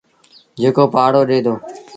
جيڪو 0.61 0.83
پآهرو 0.93 1.21
ڏي 1.29 1.39
دو۔ 1.45 1.53